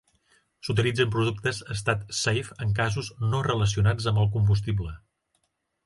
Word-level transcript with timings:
S'utilitzen 0.67 1.11
productes 1.15 1.59
Statsafe 1.81 2.57
en 2.67 2.73
casos 2.83 3.13
no 3.35 3.43
relacionats 3.51 4.13
amb 4.15 4.25
el 4.25 4.33
combustible. 4.39 4.97